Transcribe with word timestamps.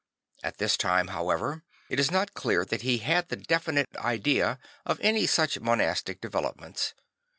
At 0.41 0.57
this 0.57 0.77
time, 0.77 1.09
however, 1.09 1.61
it 1.87 1.99
is 1.99 2.09
not 2.09 2.33
clear 2.33 2.65
that 2.65 2.81
he 2.81 2.97
had 2.97 3.29
the 3.29 3.35
definite 3.35 3.87
idea 3.97 4.57
of 4.83 4.99
any 4.99 5.27
such 5.27 5.59
monastic 5.59 6.19
developments. 6.19 6.95